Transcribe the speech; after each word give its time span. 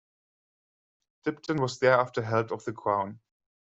Dibden 1.27 1.61
was 1.61 1.77
thereafter 1.77 2.23
held 2.23 2.51
of 2.51 2.65
the 2.65 2.73
Crown. 2.73 3.19